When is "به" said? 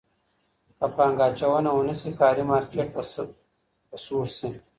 2.93-3.03